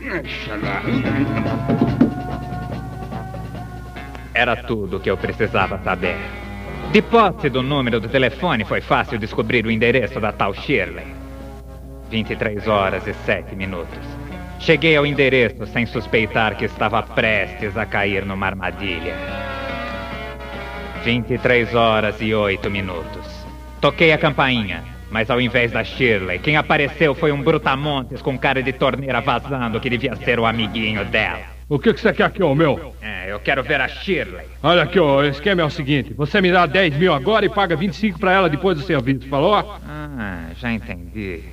Era 4.33 4.55
tudo 4.55 4.97
o 4.97 4.99
que 4.99 5.09
eu 5.09 5.17
precisava 5.17 5.79
saber. 5.83 6.17
De 6.91 7.01
posse 7.01 7.49
do 7.49 7.63
número 7.63 7.99
do 7.99 8.07
telefone, 8.07 8.63
foi 8.63 8.81
fácil 8.81 9.17
descobrir 9.17 9.65
o 9.65 9.71
endereço 9.71 10.19
da 10.19 10.31
tal 10.31 10.53
Shirley. 10.53 11.05
23 12.11 12.67
horas 12.67 13.07
e 13.07 13.13
7 13.25 13.55
minutos. 13.55 14.12
Cheguei 14.63 14.95
ao 14.95 15.05
endereço 15.05 15.65
sem 15.67 15.85
suspeitar 15.85 16.55
que 16.55 16.63
estava 16.63 17.03
prestes 17.03 17.75
a 17.75 17.85
cair 17.85 18.25
numa 18.25 18.45
armadilha. 18.45 19.13
23 21.03 21.75
horas 21.75 22.21
e 22.21 22.33
8 22.33 22.71
minutos. 22.71 23.45
Toquei 23.81 24.13
a 24.13 24.17
campainha, 24.17 24.81
mas 25.11 25.29
ao 25.29 25.41
invés 25.41 25.73
da 25.73 25.83
Shirley, 25.83 26.39
quem 26.39 26.55
apareceu 26.55 27.13
foi 27.13 27.33
um 27.33 27.43
brutamontes 27.43 28.21
com 28.21 28.39
cara 28.39 28.63
de 28.63 28.71
torneira 28.71 29.19
vazando 29.19 29.81
que 29.81 29.89
devia 29.89 30.15
ser 30.15 30.39
o 30.39 30.45
amiguinho 30.45 31.03
dela. 31.03 31.41
O 31.67 31.77
que, 31.77 31.93
que 31.93 31.99
você 31.99 32.13
quer 32.13 32.23
aqui, 32.23 32.41
ô 32.41 32.55
meu? 32.55 32.95
É, 33.01 33.33
eu 33.33 33.41
quero 33.41 33.63
ver 33.63 33.81
a 33.81 33.89
Shirley. 33.89 34.45
Olha 34.63 34.83
aqui, 34.83 34.97
ó, 34.97 35.17
o 35.17 35.25
esquema 35.25 35.61
é 35.61 35.65
o 35.65 35.69
seguinte: 35.69 36.13
você 36.13 36.39
me 36.39 36.53
dá 36.53 36.65
10 36.65 36.95
mil 36.95 37.13
agora 37.13 37.45
e 37.45 37.49
paga 37.49 37.75
25 37.75 38.17
pra 38.17 38.31
ela 38.31 38.49
depois 38.49 38.77
do 38.77 38.83
serviço, 38.85 39.27
falou? 39.27 39.55
Ah, 39.55 40.51
já 40.55 40.71
entendi. 40.71 41.52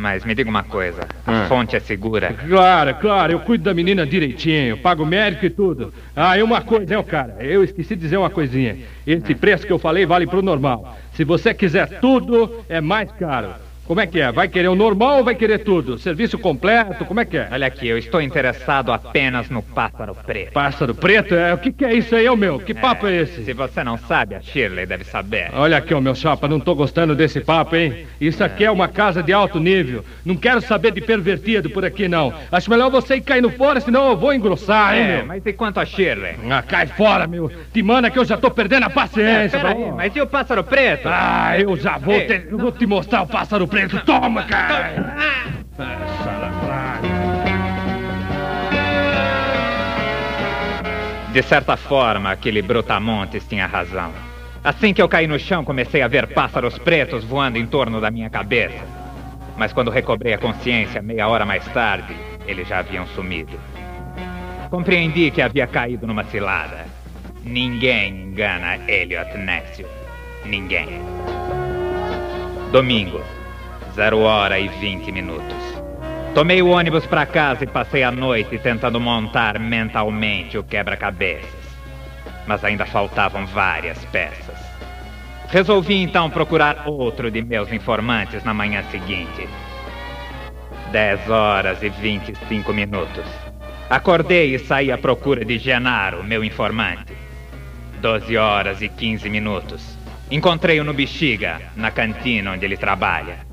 Mas 0.00 0.24
me 0.24 0.34
diga 0.34 0.48
uma 0.48 0.62
coisa: 0.62 1.02
Ah. 1.26 1.42
a 1.44 1.46
fonte 1.46 1.76
é 1.76 1.80
segura? 1.80 2.32
Claro, 2.32 2.94
claro, 2.94 3.32
eu 3.32 3.40
cuido 3.40 3.64
da 3.64 3.74
menina 3.74 4.06
direitinho, 4.06 4.78
pago 4.78 5.04
médico 5.04 5.44
e 5.44 5.50
tudo. 5.50 5.92
Ah, 6.16 6.38
e 6.38 6.42
uma 6.42 6.62
coisa, 6.62 6.94
hein, 6.94 7.04
cara, 7.04 7.36
eu 7.40 7.62
esqueci 7.62 7.94
de 7.94 8.00
dizer 8.00 8.16
uma 8.16 8.30
coisinha. 8.30 8.78
Esse 9.06 9.34
preço 9.34 9.66
que 9.66 9.72
eu 9.72 9.78
falei 9.78 10.06
vale 10.06 10.26
pro 10.26 10.40
normal. 10.40 10.96
Se 11.12 11.22
você 11.22 11.52
quiser 11.52 12.00
tudo, 12.00 12.64
é 12.66 12.80
mais 12.80 13.12
caro. 13.12 13.50
Como 13.90 14.00
é 14.00 14.06
que 14.06 14.20
é? 14.20 14.30
Vai 14.30 14.46
querer 14.46 14.68
o 14.68 14.76
normal 14.76 15.18
ou 15.18 15.24
vai 15.24 15.34
querer 15.34 15.58
tudo? 15.64 15.98
Serviço 15.98 16.38
completo? 16.38 17.04
Como 17.04 17.18
é 17.18 17.24
que 17.24 17.36
é? 17.36 17.48
Olha 17.50 17.66
aqui, 17.66 17.88
eu 17.88 17.98
estou 17.98 18.22
interessado 18.22 18.92
apenas 18.92 19.50
no 19.50 19.64
pássaro 19.64 20.14
preto. 20.14 20.52
Pássaro 20.52 20.94
preto? 20.94 21.34
É, 21.34 21.52
o 21.52 21.58
que, 21.58 21.72
que 21.72 21.84
é 21.84 21.92
isso 21.94 22.14
aí, 22.14 22.28
ô 22.28 22.36
meu? 22.36 22.60
Que 22.60 22.72
papo 22.72 23.08
é 23.08 23.16
esse? 23.22 23.42
Se 23.44 23.52
você 23.52 23.82
não 23.82 23.98
sabe, 23.98 24.36
a 24.36 24.40
Shirley 24.40 24.86
deve 24.86 25.02
saber. 25.02 25.50
Olha 25.54 25.78
aqui, 25.78 25.92
ô 25.92 26.00
meu 26.00 26.14
chapa, 26.14 26.46
não 26.46 26.60
tô 26.60 26.72
gostando 26.72 27.16
desse 27.16 27.40
papo, 27.40 27.74
hein? 27.74 28.06
Isso 28.20 28.44
aqui 28.44 28.64
é 28.64 28.70
uma 28.70 28.86
casa 28.86 29.24
de 29.24 29.32
alto 29.32 29.58
nível. 29.58 30.04
Não 30.24 30.36
quero 30.36 30.60
saber 30.60 30.92
de 30.92 31.00
pervertido 31.00 31.68
por 31.68 31.84
aqui, 31.84 32.06
não. 32.06 32.32
Acho 32.52 32.70
melhor 32.70 32.92
você 32.92 33.16
ir 33.16 33.22
caindo 33.22 33.50
fora, 33.50 33.80
senão 33.80 34.10
eu 34.10 34.16
vou 34.16 34.32
engrossar, 34.32 34.94
hein, 34.94 35.02
É, 35.02 35.16
meu? 35.16 35.26
mas 35.26 35.44
e 35.44 35.52
quanto 35.52 35.80
a 35.80 35.84
Shirley? 35.84 36.36
Ah, 36.48 36.62
cai 36.62 36.86
fora, 36.86 37.26
meu. 37.26 37.50
Te 37.72 37.82
manda 37.82 38.08
que 38.08 38.20
eu 38.20 38.24
já 38.24 38.36
tô 38.36 38.52
perdendo 38.52 38.84
a 38.84 38.90
paciência. 38.90 39.58
Peraí, 39.58 39.74
vamos. 39.74 39.96
mas 39.96 40.14
e 40.14 40.20
o 40.20 40.28
pássaro 40.28 40.62
preto? 40.62 41.08
Ah, 41.08 41.58
eu 41.58 41.76
já 41.76 41.98
vou, 41.98 42.14
Ei, 42.14 42.26
te, 42.26 42.46
eu 42.52 42.56
vou 42.56 42.70
te 42.70 42.86
mostrar 42.86 43.22
o 43.22 43.26
pássaro 43.26 43.66
preto. 43.66 43.79
Toma, 44.04 44.44
cara! 44.44 45.16
De 51.32 51.42
certa 51.42 51.76
forma, 51.76 52.32
aquele 52.32 52.60
brutamontes 52.60 53.46
tinha 53.46 53.66
razão. 53.66 54.12
Assim 54.64 54.92
que 54.92 55.00
eu 55.00 55.08
caí 55.08 55.26
no 55.26 55.38
chão, 55.38 55.64
comecei 55.64 56.02
a 56.02 56.08
ver 56.08 56.26
pássaros 56.34 56.76
pretos 56.76 57.24
voando 57.24 57.56
em 57.56 57.66
torno 57.66 58.00
da 58.00 58.10
minha 58.10 58.28
cabeça. 58.28 58.84
Mas 59.56 59.72
quando 59.72 59.90
recobrei 59.90 60.34
a 60.34 60.38
consciência, 60.38 61.00
meia 61.00 61.28
hora 61.28 61.46
mais 61.46 61.64
tarde, 61.68 62.14
eles 62.46 62.66
já 62.66 62.80
haviam 62.80 63.06
sumido. 63.06 63.58
Compreendi 64.70 65.30
que 65.30 65.40
havia 65.40 65.66
caído 65.66 66.06
numa 66.06 66.24
cilada. 66.24 66.84
Ninguém 67.44 68.22
engana 68.22 68.76
Elliot 68.88 69.36
Nécio. 69.38 69.86
Ninguém. 70.44 71.00
Domingo, 72.72 73.20
0 73.94 74.18
hora 74.20 74.58
e 74.58 74.68
20 74.68 75.12
minutos. 75.12 75.56
Tomei 76.34 76.62
o 76.62 76.68
ônibus 76.68 77.06
para 77.06 77.26
casa 77.26 77.64
e 77.64 77.66
passei 77.66 78.02
a 78.02 78.10
noite 78.10 78.58
tentando 78.58 79.00
montar 79.00 79.58
mentalmente 79.58 80.56
o 80.56 80.62
quebra-cabeças. 80.62 81.48
Mas 82.46 82.64
ainda 82.64 82.86
faltavam 82.86 83.46
várias 83.46 84.04
peças. 84.06 84.58
Resolvi 85.48 86.00
então 86.00 86.30
procurar 86.30 86.84
outro 86.86 87.30
de 87.30 87.42
meus 87.42 87.72
informantes 87.72 88.44
na 88.44 88.54
manhã 88.54 88.84
seguinte. 88.90 89.48
10 90.92 91.28
horas 91.28 91.82
e 91.82 91.88
25 91.88 92.72
minutos. 92.72 93.24
Acordei 93.88 94.54
e 94.54 94.58
saí 94.60 94.92
à 94.92 94.98
procura 94.98 95.44
de 95.44 95.58
Genaro, 95.58 96.22
meu 96.22 96.44
informante. 96.44 97.12
12 98.00 98.36
horas 98.36 98.80
e 98.80 98.88
15 98.88 99.28
minutos. 99.28 99.98
Encontrei-o 100.30 100.84
no 100.84 100.94
Bexiga, 100.94 101.60
na 101.74 101.90
cantina 101.90 102.52
onde 102.52 102.64
ele 102.64 102.76
trabalha. 102.76 103.49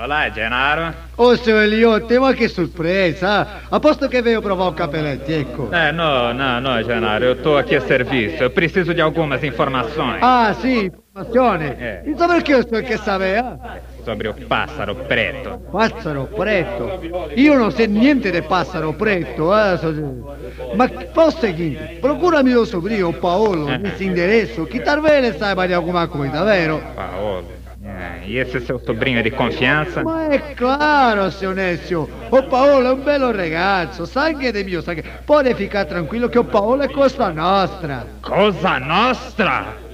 É. 0.00 0.04
Olá, 0.04 0.28
Genaro. 0.30 0.94
Oh, 1.16 1.36
seu 1.36 1.60
Eliotte, 1.60 2.18
ma 2.18 2.32
che 2.32 2.48
sorpresa! 2.48 3.46
A 3.68 3.78
posto 3.78 4.08
che 4.08 4.22
veio 4.22 4.40
provar 4.40 4.72
cappelletti, 4.72 5.32
ecco. 5.32 5.68
É, 5.70 5.92
não, 5.92 6.32
não, 6.32 6.60
não, 6.60 6.82
Genaro. 6.82 7.24
Eu 7.24 7.36
tô 7.42 7.56
aqui 7.56 7.76
a 7.76 7.80
serviço. 7.82 8.42
Eu 8.42 8.50
preciso 8.50 8.94
de 8.94 9.00
algumas 9.02 9.42
informações 9.44 10.18
Ah, 10.22 10.54
sì, 10.58 10.84
informazione. 10.86 11.76
Eh. 11.78 12.02
Non 12.06 12.16
so 12.18 12.26
perché 12.26 12.52
io 12.52 12.62
sto 12.62 12.80
che 12.80 12.96
sapeva. 12.96 13.58
sobre 14.02 14.28
o 14.28 14.34
pássaro 14.48 14.94
preto. 14.94 15.60
Passaro 15.70 16.24
preto. 16.34 17.00
Io 17.34 17.54
non 17.54 17.70
so 17.70 17.84
niente 17.84 18.30
di 18.30 18.40
passaro 18.40 18.94
preto, 18.94 19.54
eh. 19.54 19.76
so- 19.76 20.36
Ma 20.74 20.88
fa 21.12 21.24
o 21.26 21.30
seguinte, 21.30 21.98
procura 22.00 22.42
mio 22.42 22.64
sobrino 22.64 23.12
Paolo, 23.12 23.68
Eh. 23.68 23.78
questo 23.78 24.02
indirizzo, 24.02 24.64
che 24.64 24.80
talvez 24.80 25.36
saiba 25.36 25.66
di 25.66 25.74
alguma 25.74 26.06
coisa, 26.06 26.42
vero? 26.44 26.80
Paolo. 26.94 27.58
É, 27.82 28.26
e 28.26 28.36
esse 28.36 28.60
seu 28.60 28.78
sobrinho 28.78 29.22
de 29.22 29.30
confiança? 29.30 30.02
Ma 30.02 30.28
è 30.28 30.52
claro, 30.54 31.30
seu 31.30 31.52
Nessio. 31.54 32.06
O 32.28 32.42
Paolo 32.42 32.90
è 32.90 32.92
un 32.92 33.02
bello 33.02 33.32
ragazzo, 33.32 34.04
sangue 34.04 34.52
di 34.52 34.62
mio 34.64 34.82
sangue. 34.82 35.02
Puoi 35.24 35.54
ficar 35.54 35.86
tranquillo 35.86 36.28
che 36.28 36.38
o 36.38 36.44
Paolo 36.44 36.82
è 36.82 36.90
cosa 36.90 37.30
nostra. 37.30 38.04
Cosa 38.20 38.78
Nostra! 38.78 39.88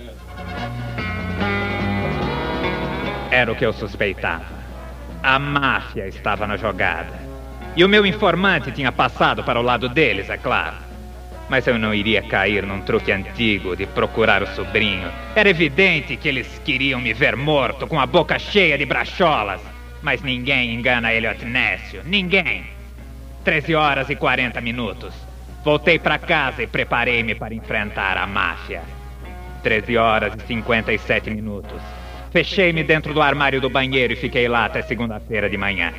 Era 3.31 3.52
o 3.52 3.55
que 3.55 3.64
eu 3.64 3.73
suspeitava. 3.73 4.45
A 5.23 5.38
máfia 5.38 6.07
estava 6.07 6.45
na 6.47 6.57
jogada. 6.57 7.25
E 7.76 7.85
o 7.85 7.88
meu 7.88 8.05
informante 8.05 8.73
tinha 8.73 8.90
passado 8.90 9.45
para 9.45 9.61
o 9.61 9.62
lado 9.62 9.88
deles, 9.88 10.28
é 10.28 10.37
claro. 10.37 10.86
Mas 11.49 11.67
eu 11.67 11.79
não 11.79 11.95
iria 11.95 12.23
cair 12.23 12.65
num 12.67 12.81
truque 12.81 13.12
antigo 13.12 13.76
de 13.76 13.87
procurar 13.87 14.43
o 14.43 14.47
sobrinho. 14.49 15.11
Era 15.35 15.49
evidente 15.49 16.17
que 16.17 16.29
eles 16.29 16.61
queriam 16.65 17.00
me 17.00 17.12
ver 17.12 17.37
morto, 17.37 17.87
com 17.87 18.00
a 18.00 18.07
boca 18.07 18.38
cheia 18.38 18.76
de 18.76 18.85
bracholas. 18.85 19.61
Mas 20.03 20.23
ninguém 20.23 20.75
engana 20.75 21.12
Elliot 21.12 21.45
Nécio. 21.45 22.03
Ninguém. 22.05 22.65
13 23.45 23.75
horas 23.75 24.11
e 24.11 24.17
40 24.17 24.61
minutos. 24.61 25.15
Voltei 25.65 25.99
para 25.99 26.19
casa 26.19 26.62
e 26.62 26.67
preparei-me 26.67 27.35
para 27.35 27.55
enfrentar 27.55 28.17
a 28.17 28.26
máfia. 28.26 28.83
13 29.62 29.97
horas 29.97 30.35
e 30.35 30.47
57 30.47 31.31
minutos. 31.31 31.81
Fechei-me 32.31 32.85
dentro 32.85 33.15
do 33.15 33.23
armário 33.23 33.61
do 33.61 33.71
banheiro 33.71 34.12
e 34.12 34.17
fiquei 34.17 34.49
lá 34.49 34.67
até 34.67 34.83
segunda-feira 34.83 35.49
de 35.49 35.57
manhã. 35.57 35.93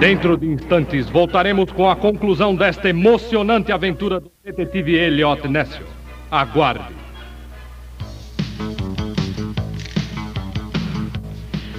Dentro 0.00 0.36
de 0.36 0.46
instantes, 0.46 1.10
voltaremos 1.10 1.72
com 1.72 1.90
a 1.90 1.96
conclusão 1.96 2.54
desta 2.54 2.88
emocionante 2.88 3.72
aventura 3.72 4.20
do 4.20 4.30
detetive 4.44 4.94
Elliot 4.94 5.48
Nessio. 5.48 5.84
Aguarde. 6.30 6.94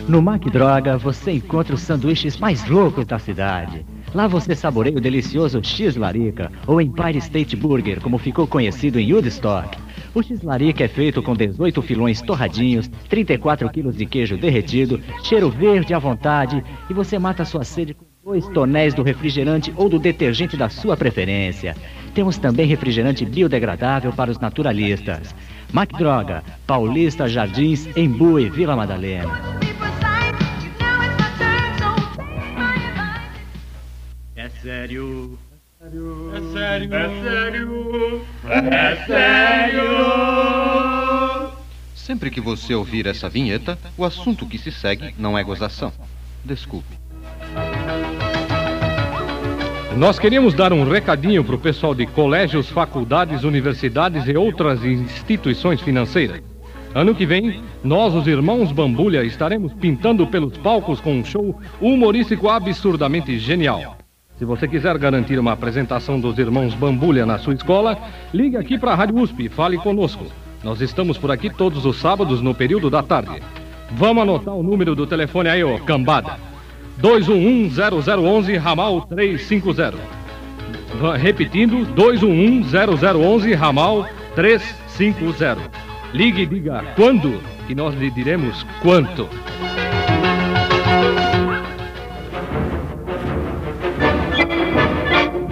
No 0.10 0.22
Mac 0.22 0.44
Droga 0.52 0.98
você 0.98 1.32
encontra 1.32 1.74
os 1.74 1.82
sanduíches 1.82 2.38
mais 2.38 2.68
loucos 2.68 3.06
da 3.06 3.18
cidade. 3.20 3.86
Lá 4.14 4.28
você 4.28 4.54
saboreia 4.54 4.98
o 4.98 5.02
delicioso 5.02 5.64
X 5.64 5.96
Larica, 5.96 6.52
ou 6.68 6.82
Empire 6.82 7.20
State 7.20 7.56
Burger, 7.56 8.02
como 8.02 8.18
ficou 8.18 8.46
conhecido 8.46 9.00
em 9.00 9.14
Woodstock. 9.14 9.78
O 10.14 10.24
X 10.24 10.42
Larica 10.42 10.84
é 10.84 10.88
feito 10.88 11.22
com 11.22 11.36
18 11.36 11.82
filões 11.84 12.22
torradinhos, 12.22 12.88
34 13.10 13.70
quilos 13.70 13.96
de 13.96 14.06
queijo 14.06 14.38
derretido, 14.38 15.00
cheiro 15.24 15.50
verde 15.50 15.94
à 15.94 16.00
vontade, 16.00 16.64
e 16.90 16.94
você 16.94 17.20
mata 17.20 17.46
sua 17.46 17.64
sede 17.64 17.94
com 17.94 18.06
dois 18.24 18.48
tonéis 18.48 18.94
do 18.96 19.04
refrigerante 19.04 19.72
ou 19.76 19.88
do 19.88 20.00
detergente 20.00 20.58
da 20.58 20.68
sua 20.68 20.98
preferência. 20.98 21.76
Temos 22.16 22.38
também 22.38 22.66
refrigerante 22.66 23.24
biodegradável 23.24 24.12
para 24.12 24.32
os 24.32 24.40
naturalistas. 24.40 25.36
Mac 25.72 25.92
Droga, 25.94 26.44
Paulista 26.66 27.30
Jardins, 27.30 27.88
Embu 27.96 28.40
e 28.40 28.50
Vila 28.50 28.76
Madalena. 28.76 29.40
É 34.36 34.50
sério. 34.50 35.38
É 35.92 36.54
sério. 36.54 36.94
É 36.94 37.22
sério. 37.22 38.22
É 38.48 38.96
sério. 39.08 39.84
Sempre 41.96 42.30
que 42.32 42.40
você 42.40 42.74
ouvir 42.76 43.08
essa 43.08 43.28
vinheta, 43.30 43.78
o 43.98 44.06
assunto 44.06 44.46
que 44.46 44.58
se 44.58 44.72
segue 44.72 45.14
não 45.18 45.38
é 45.38 45.44
gozação. 45.44 45.92
Desculpe. 46.46 46.98
Nós 49.98 50.18
queríamos 50.18 50.54
dar 50.54 50.72
um 50.72 50.90
recadinho 50.90 51.44
para 51.44 51.56
o 51.56 51.60
pessoal 51.60 51.94
de 51.94 52.06
colégios, 52.06 52.70
faculdades, 52.70 53.44
universidades 53.44 54.28
e 54.28 54.38
outras 54.38 54.84
instituições 54.84 55.82
financeiras. 55.82 56.42
Ano 56.96 57.14
que 57.14 57.26
vem, 57.26 57.62
nós, 57.84 58.16
os 58.16 58.26
irmãos 58.26 58.72
Bambulha, 58.72 59.24
estaremos 59.24 59.74
pintando 59.74 60.26
pelos 60.26 60.58
palcos 60.58 61.00
com 61.00 61.20
um 61.20 61.26
show 61.26 61.60
humorístico 61.80 62.50
absurdamente 62.50 63.38
genial. 63.38 63.99
Se 64.40 64.46
você 64.46 64.68
quiser 64.68 64.98
garantir 64.98 65.38
uma 65.38 65.52
apresentação 65.52 66.18
dos 66.20 66.38
irmãos 66.40 66.74
Bambulha 66.74 67.26
na 67.26 67.38
sua 67.38 67.54
escola, 67.54 67.98
ligue 68.34 68.56
aqui 68.56 68.78
para 68.78 68.94
a 68.94 68.96
Rádio 68.96 69.18
USP 69.18 69.46
e 69.46 69.50
fale 69.50 69.78
conosco. 69.78 70.26
Nós 70.64 70.80
estamos 70.82 71.18
por 71.18 71.30
aqui 71.30 71.50
todos 71.50 71.86
os 71.86 71.98
sábados 72.00 72.42
no 72.42 72.56
período 72.56 72.90
da 72.90 73.04
tarde. 73.04 73.42
Vamos 73.92 74.24
anotar 74.24 74.54
o 74.56 74.64
número 74.64 74.96
do 74.96 75.06
telefone 75.06 75.50
aí, 75.50 75.64
ô 75.64 75.78
cambada. 75.80 76.38
211-0011, 77.02 78.58
ramal 78.58 79.02
350. 79.02 79.94
Va- 81.02 81.18
Repetindo, 81.18 81.86
211-0011, 81.94 83.54
ramal 83.56 84.08
350. 84.36 85.58
Ligue 86.14 86.44
e 86.44 86.46
diga 86.46 86.84
quando, 86.96 87.42
que 87.68 87.76
nós 87.76 87.94
lhe 87.96 88.10
diremos 88.10 88.66
quanto. 88.82 89.28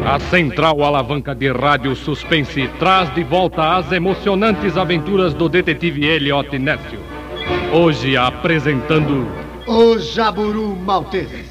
A 0.10 0.22
Central 0.22 0.82
Alavanca 0.84 1.36
de 1.36 1.52
Rádio 1.52 1.94
Suspense 1.94 2.66
traz 2.80 3.14
de 3.14 3.26
volta 3.26 3.76
as 3.76 3.92
emocionantes 3.92 4.78
aventuras 4.78 5.34
do 5.34 5.50
detetive 5.50 6.06
Elliot 6.06 6.58
Nécio. 6.58 7.02
Hoje 7.74 8.16
apresentando 8.16 9.28
O 9.68 9.98
Jaburu 10.00 10.78
Maltese. 10.78 11.44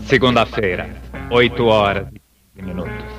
Segunda-feira, 0.00 0.90
8 1.30 1.66
horas 1.66 2.08
e 2.12 2.20
15 2.56 2.68
minutos. 2.68 3.17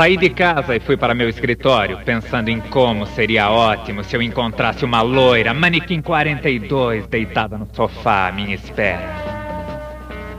Saí 0.00 0.16
de 0.16 0.30
casa 0.30 0.74
e 0.74 0.80
fui 0.80 0.96
para 0.96 1.14
meu 1.14 1.28
escritório, 1.28 1.98
pensando 2.06 2.48
em 2.48 2.58
como 2.58 3.04
seria 3.04 3.50
ótimo 3.50 4.02
se 4.02 4.16
eu 4.16 4.22
encontrasse 4.22 4.82
uma 4.82 5.02
loira, 5.02 5.52
manequim 5.52 6.00
42, 6.00 7.06
deitada 7.06 7.58
no 7.58 7.68
sofá 7.74 8.28
à 8.28 8.32
minha 8.32 8.54
espera. 8.54 9.06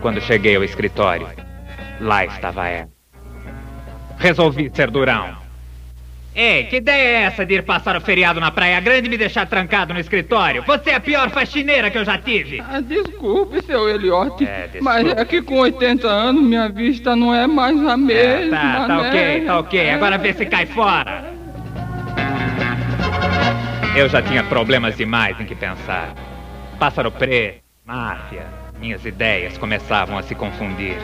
Quando 0.02 0.20
cheguei 0.20 0.56
ao 0.56 0.64
escritório, 0.64 1.28
lá 2.00 2.26
estava 2.26 2.70
ela. 2.70 2.90
Resolvi 4.18 4.72
ser 4.74 4.90
durão. 4.90 5.41
Ei, 6.34 6.64
que 6.66 6.78
ideia 6.78 7.20
é 7.20 7.22
essa 7.24 7.46
de 7.46 7.56
ir 7.56 7.64
passar 7.64 7.98
o 7.98 8.02
feriado 8.02 8.40
na 8.40 8.50
Praia 8.52 8.80
Grande 8.80 9.08
e 9.08 9.10
me 9.10 9.18
deixar 9.18 9.46
trancado 9.48 9.94
no 9.94 10.00
escritório? 10.00 10.64
Você 10.66 10.92
é 10.92 10.96
a 10.96 11.00
pior 11.00 11.30
faxineira 11.30 11.92
que 11.92 11.98
eu 11.98 12.06
já 12.06 12.18
tive. 12.18 12.62
Ah, 12.62 12.80
desculpe, 12.80 13.62
seu 13.66 13.90
Eliote, 13.90 14.46
É, 14.46 14.70
mas 14.82 15.06
é 15.08 15.26
que 15.26 15.42
com 15.42 15.56
80 15.60 16.08
anos 16.08 16.42
minha 16.44 16.70
vista 16.70 17.18
não 17.18 17.36
é 17.36 17.46
mais 17.48 17.78
a 17.86 17.94
É, 17.94 17.98
mesma, 17.98 18.58
tá, 18.58 18.88
tá 18.88 18.98
né? 19.02 19.10
ok, 19.10 19.42
tá 19.46 19.60
ok. 19.60 19.90
Agora 19.90 20.18
vê 20.18 20.32
se 20.34 20.46
cai 20.46 20.66
fora. 20.68 21.26
Eu 23.94 24.08
já 24.08 24.22
tinha 24.22 24.42
problemas 24.46 24.96
demais 24.96 25.38
em 25.38 25.46
que 25.46 25.54
pensar. 25.54 26.14
Pássaro 26.80 27.12
preto, 27.12 27.60
máfia, 27.86 28.46
minhas 28.80 29.06
ideias 29.06 29.58
começavam 29.58 30.18
a 30.18 30.24
se 30.24 30.34
confundir. 30.34 30.96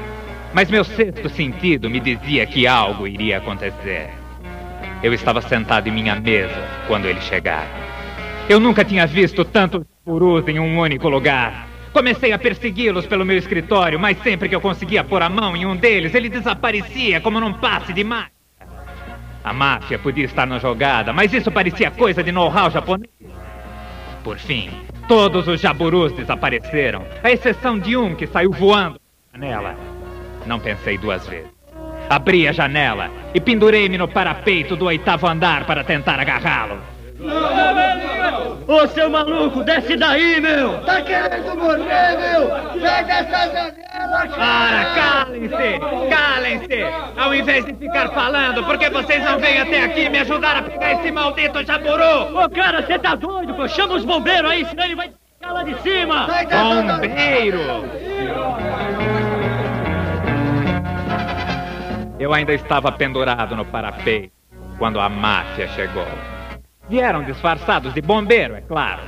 Mas 0.54 0.72
meu 0.72 0.86
sexto 0.86 1.28
sentido 1.28 1.90
me 1.90 2.00
dizia 2.00 2.46
que 2.46 2.66
algo 2.66 3.06
iria 3.06 3.40
acontecer. 3.40 4.10
Eu 5.04 5.14
estava 5.14 5.42
sentado 5.42 5.88
em 5.88 5.92
minha 5.92 6.16
mesa 6.16 6.56
quando 6.88 7.06
ele 7.06 7.22
chegaram. 7.22 7.70
Eu 8.50 8.60
nunca 8.60 8.84
tinha 8.84 9.06
visto 9.06 9.46
tantos 9.46 9.84
purus 10.04 10.48
em 10.48 10.60
um 10.60 10.80
único 10.80 11.08
lugar. 11.10 11.68
Comecei 11.94 12.32
a 12.32 12.40
persegui-los 12.40 13.06
pelo 13.06 13.26
meu 13.26 13.38
escritório, 13.38 14.00
mas 14.00 14.18
sempre 14.22 14.48
que 14.50 14.56
eu 14.56 14.62
conseguia 14.62 15.04
pôr 15.04 15.22
a 15.22 15.30
mão 15.30 15.56
em 15.56 15.66
um 15.66 15.76
deles, 15.76 16.14
ele 16.14 16.30
desaparecia 16.30 17.20
como 17.22 17.40
num 17.40 17.54
passe 17.54 17.94
de 17.94 18.04
mágica. 18.04 18.32
A 19.44 19.54
máfia 19.54 19.98
podia 19.98 20.26
estar 20.26 20.46
na 20.46 20.60
jogada, 20.60 21.14
mas 21.14 21.34
isso 21.34 21.52
parecia 21.52 21.92
coisa 21.92 22.24
de 22.24 22.32
know-how 22.32 22.70
japonês. 22.70 23.10
Por 24.24 24.38
fim, 24.38 24.70
todos 25.08 25.48
os 25.48 25.62
jaburus 25.62 26.12
desapareceram, 26.12 27.06
à 27.24 27.32
exceção 27.32 27.80
de 27.80 27.96
um 27.96 28.14
que 28.14 28.28
saiu 28.28 28.52
voando 28.52 29.00
janela. 29.34 29.76
Não 30.46 30.60
pensei 30.60 30.98
duas 30.98 31.26
vezes. 31.28 31.57
Abri 32.10 32.48
a 32.48 32.52
janela 32.54 33.10
e 33.34 33.40
pendurei-me 33.40 33.98
no 33.98 34.08
parapeito 34.08 34.76
do 34.76 34.86
oitavo 34.86 35.28
andar 35.28 35.66
para 35.66 35.84
tentar 35.84 36.20
agarrá-lo. 36.20 36.80
Ô, 38.68 38.86
seu 38.88 39.10
maluco, 39.10 39.64
desce 39.64 39.96
daí, 39.96 40.42
meu! 40.42 40.78
Tá 40.80 41.02
querendo 41.02 41.56
morrer, 41.56 42.18
meu? 42.18 42.82
Sai 42.82 43.04
dessa 43.06 43.48
janela, 43.48 44.28
Para, 44.36 44.86
calem-se! 44.94 45.80
Calem-se! 46.10 46.86
Ao 47.18 47.34
invés 47.34 47.66
de 47.66 47.74
ficar 47.76 48.10
falando, 48.10 48.64
por 48.66 48.78
que 48.78 48.90
vocês 48.90 49.24
não 49.24 49.40
vêm 49.40 49.60
até 49.60 49.84
aqui 49.86 50.10
me 50.10 50.20
ajudar 50.20 50.58
a 50.58 50.62
pegar 50.64 50.94
esse 50.94 51.12
maldito 51.12 51.66
jaburu? 51.66 52.38
Ô, 52.38 52.50
cara, 52.50 52.82
você 52.82 53.00
tá 53.00 53.16
doido, 53.16 53.54
pô? 53.54 53.68
Chama 53.68 53.96
os 53.96 54.06
bombeiros 54.06 54.52
aí, 54.52 54.66
senão 54.66 54.84
ele 54.84 54.96
vai 54.96 55.10
ficar 55.10 55.54
lá 55.54 55.64
de 55.64 55.82
cima! 55.82 56.28
Bombeiro! 56.28 58.07
Eu 62.20 62.34
ainda 62.34 62.52
estava 62.52 62.92
pendurado 62.92 63.56
no 63.56 63.64
parapeito 63.64 64.32
quando 64.80 65.00
a 65.00 65.08
máfia 65.08 65.68
chegou. 65.70 66.08
Vieram 66.90 67.24
disfarçados 67.24 67.94
de 67.94 68.02
bombeiro, 68.02 68.56
é 68.56 68.62
claro. 68.62 69.04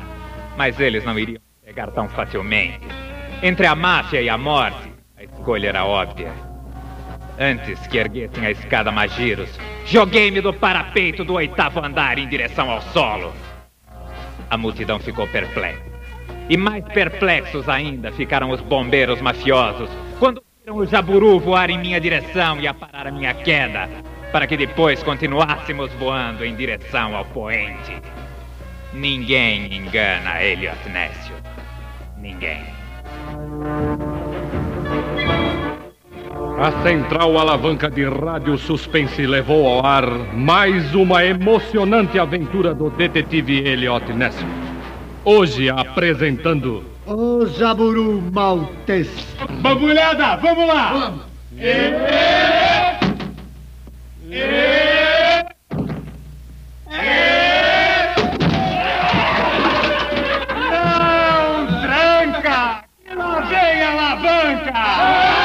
Mas 0.56 0.80
eles 0.80 1.04
não 1.04 1.18
iriam 1.18 1.42
chegar 1.66 1.90
tão 1.92 2.08
facilmente. 2.08 2.86
Entre 3.42 3.66
a 3.66 3.74
máfia 3.74 4.22
e 4.22 4.30
a 4.30 4.38
morte, 4.38 4.94
a 5.18 5.24
escolha 5.24 5.70
era 5.70 5.86
óbvia. 5.86 6.32
Antes 7.40 7.88
que 7.88 7.98
erguessem 7.98 8.46
a 8.46 8.52
escada 8.52 8.92
Magiros, 8.92 9.50
joguei-me 9.86 10.42
do 10.42 10.54
parapeito 10.54 11.24
do 11.24 11.34
oitavo 11.34 11.84
andar 11.84 12.20
em 12.20 12.28
direção 12.28 12.70
ao 12.70 12.82
solo. 12.82 13.34
A 14.52 14.58
multidão 14.58 15.00
ficou 15.00 15.28
perplexa. 15.28 15.82
E 16.48 16.58
mais 16.58 16.84
perplexos 16.86 17.68
ainda 17.70 18.12
ficaram 18.12 18.52
os 18.52 18.62
bombeiros 18.62 19.22
mafiosos 19.22 19.90
quando 20.20 20.44
viram 20.70 20.78
o 20.78 20.86
jaburu 20.86 21.40
voar 21.40 21.70
em 21.70 21.80
minha 21.80 22.00
direção 22.00 22.60
e 22.60 22.68
a 22.68 22.74
parar 22.74 23.08
a 23.08 23.12
minha 23.12 23.34
queda, 23.34 23.90
para 24.32 24.46
que 24.46 24.56
depois 24.56 25.02
continuássemos 25.02 25.92
voando 25.94 26.46
em 26.46 26.56
direção 26.56 27.16
ao 27.16 27.26
poente. 27.26 28.00
Ninguém 28.94 29.74
engana 29.74 30.44
Elliot 30.44 30.78
Nécio. 30.90 31.34
Ninguém. 32.18 32.62
A 36.60 36.84
Central 36.84 37.38
Alavanca 37.38 37.90
de 37.90 38.04
Rádio 38.08 38.58
Suspense 38.58 39.26
levou 39.26 39.66
ao 39.66 39.86
ar 39.86 40.08
mais 40.34 40.94
uma 40.94 41.26
emocionante 41.26 42.20
aventura 42.20 42.76
do 42.76 42.90
detetive 42.92 43.68
Elliot 43.68 44.12
Ness. 44.14 44.36
Hoje 45.26 45.70
apresentando 45.70 46.84
O 47.10 47.48
Jaburu 47.48 48.22
Maltese. 48.32 49.26
Bambulhada, 49.62 50.36
vamos 50.38 50.68
lá! 50.68 51.14
Não 60.60 61.82
tranca! 61.82 62.84
Que 63.04 63.16
lá 63.16 63.40
vem 63.40 63.84
alavanca! 63.84 65.39